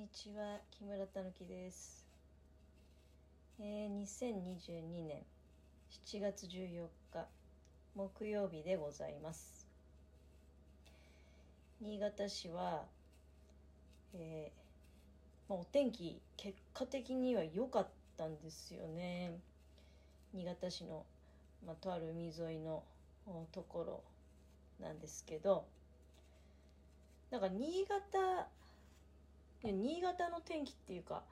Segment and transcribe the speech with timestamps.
[0.00, 2.06] にちは木村たぬきです、
[3.60, 5.24] えー、2022年
[6.06, 7.26] 7月14日
[7.94, 9.66] 木曜日でございます。
[11.82, 12.86] 新潟市は、
[14.14, 19.34] えーまあ、お天気結果的には良かったんですよね。
[20.32, 21.04] 新潟市の、
[21.66, 22.82] まあ、とある海沿いの
[23.52, 24.02] ところ
[24.82, 25.66] なんですけど
[27.30, 28.48] なんか新潟
[29.62, 31.22] 新潟の天気っていうか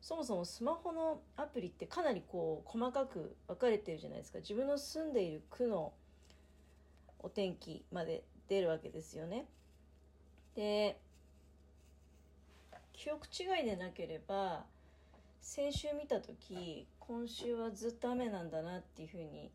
[0.00, 4.38] そもそもスマホのアプリってかなりこう細かく分かれてるじゃないですか。
[4.38, 5.92] 自分の住んでいる区の
[7.20, 9.46] お天気まで出るわけですよね。
[10.54, 10.98] で
[12.92, 14.64] 記憶違いでなければ
[15.40, 19.50] 先週見た時今週はずっと雨なんだなっていうふうに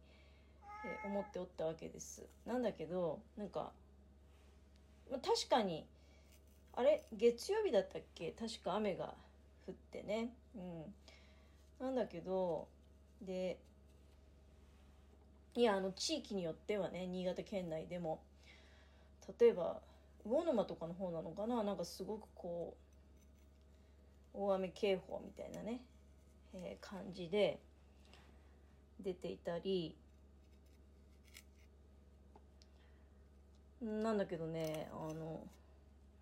[1.06, 2.26] 思っておったわけです。
[2.46, 3.72] なんだけどなんか、
[5.12, 5.86] まあ、確かに
[6.78, 8.32] あれ月曜日だったっけ？
[8.32, 9.16] 確か雨が
[9.68, 10.30] 降ってね。
[10.56, 10.94] うん。
[11.80, 12.68] なんだけど
[13.22, 13.58] で
[15.56, 18.22] いやあの地域によってはね新潟県内でも
[19.40, 19.82] 例えば
[20.24, 21.64] 魚沼とかの方なのかな？
[21.64, 22.78] なんかすごくこ
[24.36, 25.82] う大雨警報みたいなね、
[26.54, 27.60] えー感じで
[29.00, 29.96] 出ていたり
[33.82, 35.42] なんだけどねあの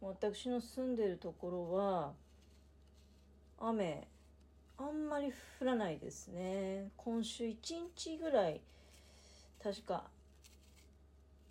[0.02, 2.14] 私の住んでるところは
[3.60, 4.08] 雨
[4.78, 6.90] あんまり降らないですね。
[6.98, 7.56] 今週1
[7.96, 8.62] 日ぐらい
[9.64, 10.04] 確か、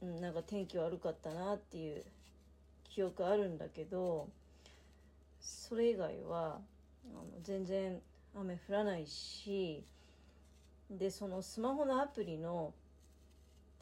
[0.02, 2.04] うん、なんか天気悪かったなっていう
[2.84, 4.28] 記憶あるんだけど
[5.40, 6.60] それ以外は
[7.12, 8.00] あの全然
[8.36, 9.82] 雨降らないし
[10.90, 12.72] でそのスマホのアプリの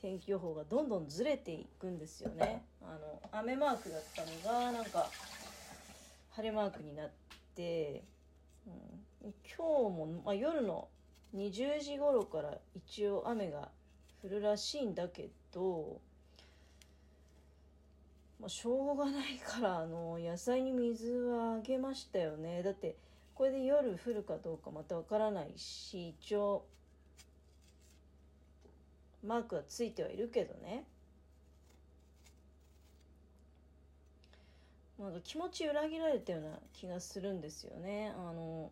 [0.03, 2.64] 天気予報がどんどんずれていくんですよね。
[2.83, 5.09] あの雨マークだったのがなんか
[6.31, 7.11] 晴れマークになっ
[7.55, 8.03] て、
[8.67, 8.70] う
[9.28, 9.62] ん、今日
[9.97, 10.89] も、まあ、夜の
[11.36, 13.70] 20時頃から一応雨が
[14.25, 16.00] 降るらしいんだけど、
[18.41, 22.65] まあ、しょうがないからあの野菜に水はあげましたよね。
[22.65, 22.97] だって
[23.37, 26.65] これで夜降るかどうかまたわからないし一応
[29.25, 30.84] マークはついてはいるけどね。
[34.99, 38.12] なんか気持ち裏切られたような気がするんですよね。
[38.16, 38.71] あの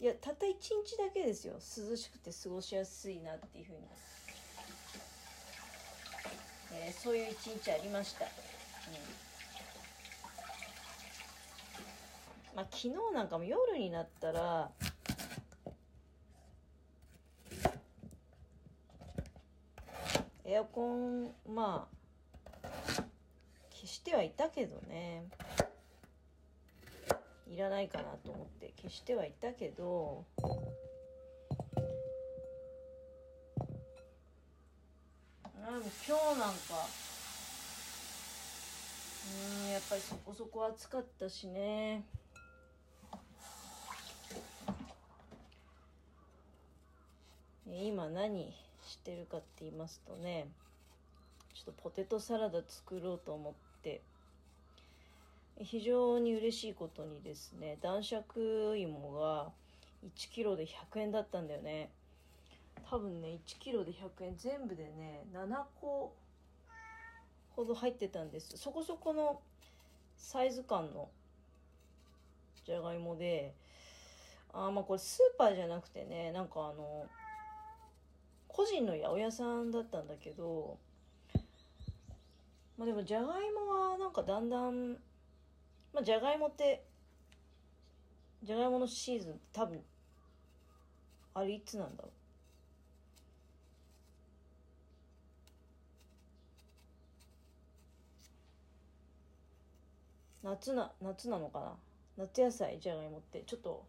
[0.00, 1.54] いやたった1日だけですよ。
[1.54, 3.78] 涼しくて過ごしやすいなっていうふうに、
[6.72, 8.30] えーそういう一日ありました、うん。
[12.56, 14.70] まあ、昨日なんかも夜になったら
[20.50, 22.68] エアコンまあ
[23.70, 25.26] 消してはいたけどね。
[27.46, 28.72] いらないかなと思って。
[28.80, 30.50] 消してはいたけどあで
[35.60, 36.88] も今日なんか
[39.66, 42.04] うんやっぱりそこそこ暑かったしね。
[47.70, 48.54] え今何？
[48.88, 50.48] してるかって言いますとね
[51.54, 54.00] ちょっとポテトサラダ作ろうと思って
[55.60, 59.50] 非常に嬉しいことにですね男爵芋が
[60.04, 61.90] 1キロで100円だったんだよね。
[62.88, 66.14] 多分ね1キロで100円全部でね7個
[67.56, 68.56] ほど入ってたんです。
[68.56, 69.40] そこそこの
[70.16, 71.08] サイズ感の
[72.64, 73.52] じゃがいもで
[74.52, 77.06] あまあこれスーパーじゃなくてねなんかあの
[78.58, 80.76] 個人の八百屋さんだったんだけど
[82.76, 84.94] まあでもじゃがいもはなんかだんだん
[85.94, 86.82] まあじゃがいもって
[88.42, 89.80] じゃがいものシーズン多分
[91.34, 92.12] あれいつなんだろう。
[100.48, 101.76] 夏な夏なのかな。
[102.16, 103.44] 夏野菜じゃがいもって。
[103.46, 103.84] ちょっと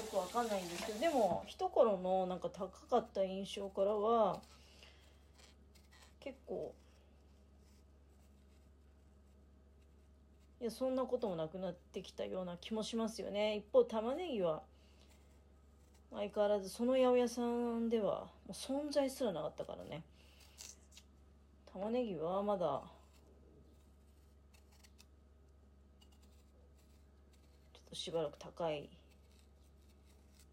[0.00, 4.40] よくわかんないんですけどでも一頃のなんか高かった印象からは
[6.20, 6.74] 結構
[10.60, 13.56] いやそんなこともなくなってきたような気もしますよね。
[13.56, 14.62] 一方玉ねぎは
[16.12, 20.02] 相変わらずその八百屋さんではもう存在すらなかったからね。
[21.72, 22.82] 玉ねぎはまだ
[27.72, 28.90] ちょっとしばらく高い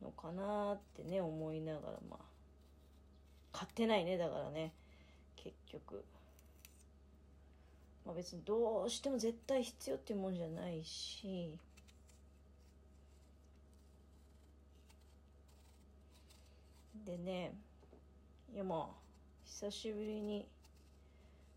[0.02, 2.26] のかなってね思いながらまあ
[3.52, 4.74] 買ってないねだからね
[5.36, 6.04] 結局。
[8.06, 11.58] まあ、別にどうしても絶対必要っていうもんじゃないし。
[17.06, 17.54] でね
[18.54, 18.96] いやまあ
[19.46, 20.46] 久しぶりに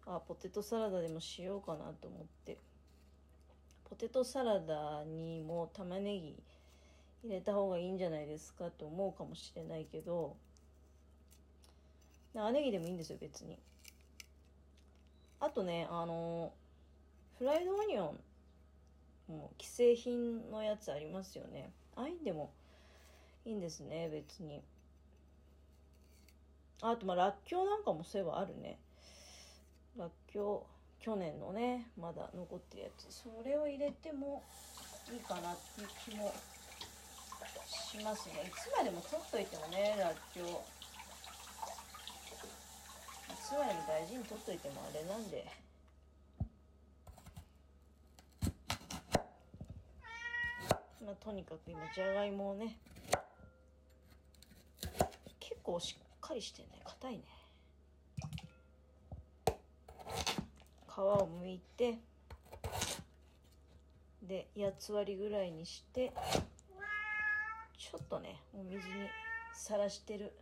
[0.07, 2.59] あポテトサラダでもしようかなと思って。
[3.89, 6.37] ポテトサラダにも玉ねぎ
[7.23, 10.37] 入れた方がいいんじゃないですかと思うかもしれないけど
[12.35, 13.59] 長ネギでもいいんですよ別に。
[15.41, 16.53] あとねあの
[17.39, 18.21] フライドオニオン
[19.29, 21.73] もう既製品のやつありますよね。
[21.97, 22.51] ああいんでも
[23.45, 24.63] いいんですね別に。
[26.83, 28.79] あとまあらっきょうなんかもそういえばあるね。
[29.99, 30.67] らっきょ
[31.01, 33.07] う去年のねまだ残ってるやつ。
[33.13, 34.43] それを入れても
[35.13, 36.33] いいかなっていう気も
[37.71, 38.45] しますね。
[38.47, 40.51] いつまでも取っといてもねらっきょうい
[43.43, 45.47] つまでも大事に取っといてもあれなんで。
[51.05, 52.77] まあとにかく今じゃがいもをね
[55.41, 56.69] 結構しっかりしてね。
[56.85, 57.23] 硬いね。
[60.87, 61.99] 皮をむいて
[64.23, 66.13] で8つ割りぐらいにして
[67.91, 68.85] ちょっとねお水に
[69.53, 70.33] さらしてる。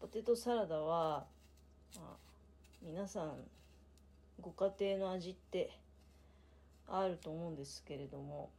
[0.00, 1.26] ポテトサラダは、
[1.96, 2.16] まあ、
[2.82, 3.32] 皆さん
[4.40, 5.72] ご家庭の味って
[6.86, 8.50] あると思うんですけれども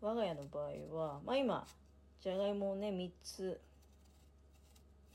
[0.00, 1.66] 我が家の場合はまあ今
[2.24, 3.60] じゃがいもをね3つ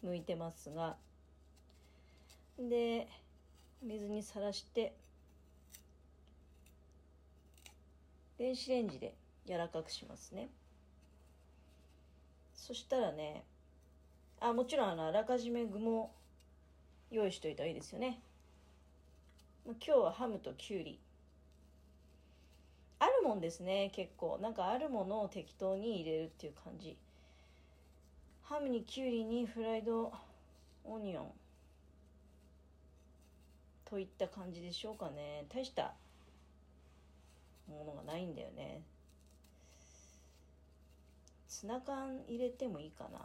[0.06, 0.96] 剥いてますが。
[2.60, 3.08] で
[3.82, 4.94] 水にさらして。
[8.38, 9.16] 電子レンジで
[9.48, 10.50] 柔らかくしますね。
[12.54, 13.44] そしたらね
[14.40, 16.14] あもちろんあのあらかじめ具も
[17.10, 18.22] 用意しといた方がいいですよね。
[19.66, 21.00] 今日はハムときゅうり
[23.22, 24.40] るもんですね結構。
[24.42, 26.98] なんかあるものを適当に入れるっていう感じ。
[28.44, 30.12] ハムにきゅうりにフライド
[30.84, 31.32] オニオン。
[33.86, 35.46] といった感じでしょうかね。
[35.50, 35.94] 大した
[37.68, 38.82] ものがないんだよね。
[41.48, 43.20] ツナ缶入れてもいいかな。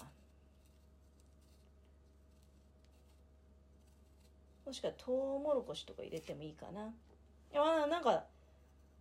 [4.66, 6.92] もしくはトウモロコシとか入れてもいいかな。
[7.54, 8.24] あなんか、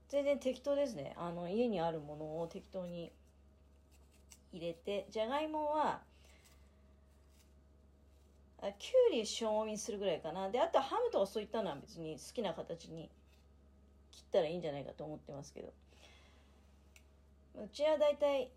[0.09, 1.13] 全然適当ですね。
[1.17, 3.11] あの、家にあるものを適当に
[4.51, 6.01] 入れて、じゃがいもは、
[8.61, 10.49] あきゅうり塩もみするぐらいかな。
[10.49, 13.09] で、あとハムとかそういったのは別に好きな形に
[14.11, 15.73] 切ったらいいんじゃないかと思ってますけど。
[17.55, 18.49] うちはだいたい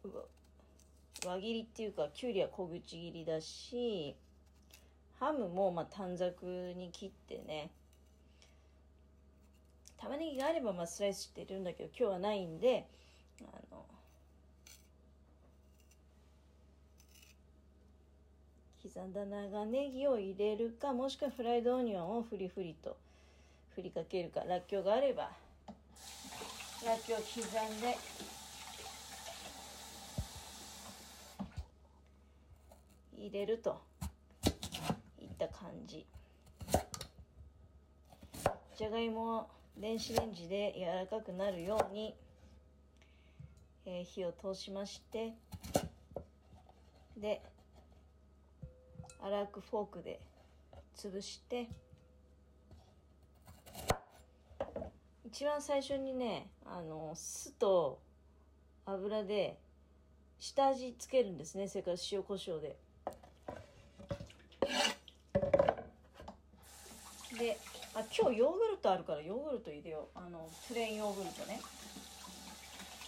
[1.25, 4.15] 輪切りっていうか、きゅうりは小口切りだし、
[5.19, 7.71] ハムもまあ短冊に切ってね
[10.07, 12.87] 玉ねぎがあればまあスライスしてるんだけど今日はないんで
[13.43, 13.45] あ
[13.75, 13.85] の
[18.83, 22.97] 刻んだ長ネギを入れるかもしくはフライドオニオンをフリフリと
[23.75, 25.29] 振りかけるからっきょうがあれば
[26.85, 27.99] らっきょう刻んで
[33.19, 33.83] 入れると
[35.21, 36.07] いった感じ。
[38.77, 39.47] じゃがいもを
[39.79, 42.15] 電子レンジで柔らかくなるように、
[43.85, 45.35] えー、火を通しまして
[47.17, 47.43] で
[49.19, 50.21] 粗くフォークで
[50.97, 51.69] 潰して
[55.27, 57.99] 一番最初にねあの酢と
[58.87, 59.59] 油で
[60.39, 61.67] 下味つけるんですね。
[61.67, 62.77] それから塩コショウで。
[67.39, 67.59] で
[67.95, 70.19] あ今日ヨーグルトあるからヨーグルト入れよう。
[70.19, 71.61] あのプレーンヨーグルトね。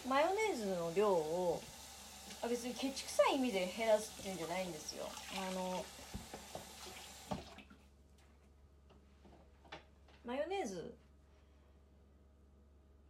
[0.08, 1.62] マヨネーズの量を
[2.42, 5.04] あ別にケチくさい意味で減らすっていうんじゃないんですよ。
[5.36, 5.84] あの
[10.24, 10.94] マヨネーズ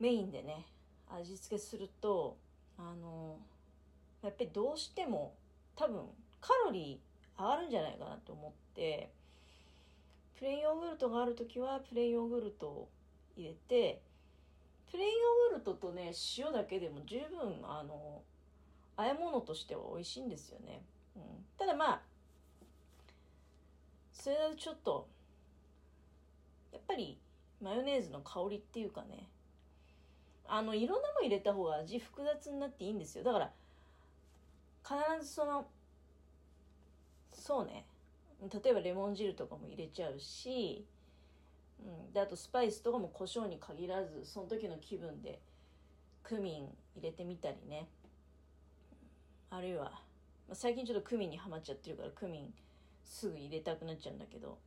[0.00, 0.64] メインでね
[1.10, 2.36] 味付けすると
[2.78, 3.38] あの
[4.22, 5.34] やっぱりどうしても
[5.76, 6.02] 多分
[6.40, 9.16] カロリー上がるんじゃないかなと思って。
[10.38, 12.88] プレーンヨーグルトがある時はプレーンヨーグルトを
[13.36, 14.00] 入れて
[14.90, 18.22] プレーンヨーグルトとね塩だけでも十分あの
[18.96, 20.82] 和え物としては美味しいんですよね、
[21.16, 21.22] うん、
[21.58, 22.00] ただまあ
[24.12, 25.08] それだとちょっと
[26.72, 27.18] やっぱり
[27.60, 29.28] マヨネーズの香りっていうかね
[30.46, 33.24] あのいろんなもん入れた方が味複雑になっていいんですよ。
[33.24, 33.50] だから
[34.82, 35.66] 必ずその
[37.34, 37.84] そうね。
[38.40, 40.86] 例えばレモン汁とかも入れちゃうし、
[41.80, 45.40] うん、であとスパイスとかも胡椒に限らずその時の気分で
[46.22, 47.88] クミン入れてみたりね。
[49.50, 50.02] あるいは
[50.48, 52.54] ま最近ちょっとクミンにはまっちゃってるからクミン
[53.04, 54.58] すぐ入れたくなっちゃうんだけど、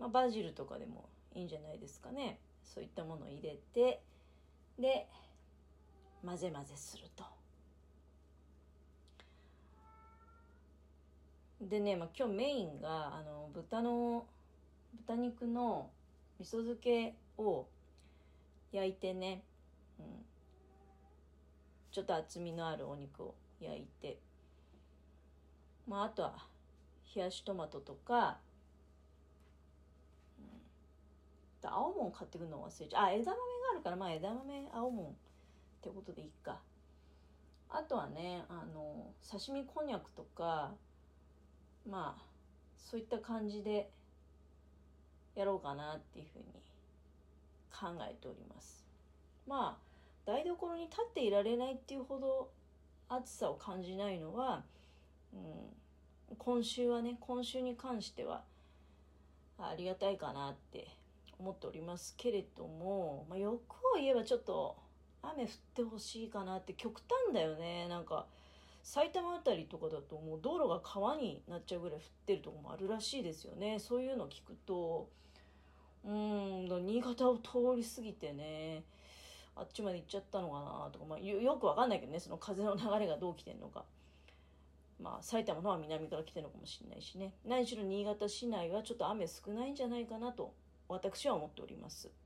[0.00, 2.38] まあ、バジルとかでもいいんじゃないですかね。
[2.64, 4.00] そういったものを入れて
[4.78, 5.06] で
[6.24, 7.24] 混ぜ混ぜすると。
[11.68, 14.26] でね、まあ、今日メインがあの豚の
[15.06, 15.90] 豚肉の
[16.38, 17.66] 味噌漬けを
[18.70, 19.42] 焼いてね、
[19.98, 20.04] うん、
[21.90, 24.18] ちょっと厚みのあるお肉を焼いて。
[25.86, 26.34] まああとは
[27.14, 28.38] 冷やしトマトとか、
[30.38, 33.04] うん、青もん買ってくるの忘れちゃう。
[33.04, 33.36] あ枝豆が
[33.72, 35.10] あるからまあ枝豆青もんっ
[35.82, 36.58] てことでいいか。
[37.68, 40.72] あとはねあの刺身こんにゃくとか
[41.88, 42.22] まあ
[42.76, 43.90] そういった感じで
[45.34, 46.44] やろうかなっていうふうに
[47.72, 48.84] 考えております。
[49.46, 49.84] まあ
[50.24, 52.50] 台所に立っていられないっていうほど
[53.08, 54.64] 暑さを感じないのは、
[55.32, 58.42] うん、今週はね今週に関しては
[59.58, 60.88] ありがたいかなって
[61.38, 64.76] 思っておりますけれども、まあ、欲を言えばちょっと
[65.22, 67.88] 雨降ってほしいかなって極端だよね。
[67.88, 68.26] なんか
[68.84, 73.78] 埼玉辺りとかだともう道路が川になっちゃうぐらい降ってるとこもあるらしいですよね。
[73.78, 75.08] そういうの聞くと。
[76.04, 78.84] うん新潟を通り過ぎてね
[79.56, 83.84] あっちまで行っちゃったのかなとか、まあ、よくわかんないけどねその風の流れがどう来てんのか。
[85.00, 87.32] まあ埼玉のは南から来てるのかもしれないしね。
[87.46, 90.52] 何しろ新潟市内はちょっと雨少ないんじゃないかなと
[90.88, 92.10] 私は思っております。